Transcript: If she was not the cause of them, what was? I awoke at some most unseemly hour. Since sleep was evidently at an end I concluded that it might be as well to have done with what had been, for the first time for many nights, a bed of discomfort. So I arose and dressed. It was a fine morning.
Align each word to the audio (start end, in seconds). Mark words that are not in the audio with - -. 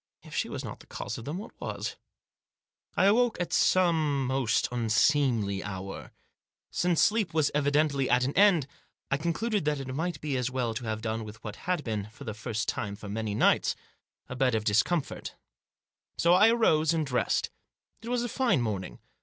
If 0.23 0.33
she 0.35 0.49
was 0.49 0.65
not 0.65 0.79
the 0.79 0.87
cause 0.87 1.19
of 1.19 1.25
them, 1.25 1.37
what 1.37 1.51
was? 1.61 1.95
I 2.97 3.05
awoke 3.05 3.39
at 3.39 3.53
some 3.53 4.25
most 4.25 4.67
unseemly 4.71 5.63
hour. 5.63 6.11
Since 6.71 7.03
sleep 7.03 7.35
was 7.35 7.51
evidently 7.53 8.09
at 8.09 8.23
an 8.23 8.33
end 8.33 8.65
I 9.11 9.17
concluded 9.17 9.63
that 9.65 9.79
it 9.79 9.93
might 9.93 10.19
be 10.19 10.37
as 10.37 10.49
well 10.49 10.73
to 10.73 10.85
have 10.85 11.01
done 11.03 11.23
with 11.23 11.43
what 11.43 11.57
had 11.69 11.83
been, 11.83 12.09
for 12.09 12.23
the 12.23 12.33
first 12.33 12.67
time 12.67 12.95
for 12.95 13.09
many 13.09 13.35
nights, 13.35 13.75
a 14.27 14.35
bed 14.35 14.55
of 14.55 14.63
discomfort. 14.63 15.35
So 16.17 16.33
I 16.33 16.49
arose 16.49 16.95
and 16.95 17.05
dressed. 17.05 17.51
It 18.01 18.09
was 18.09 18.23
a 18.23 18.27
fine 18.27 18.63
morning. 18.63 18.97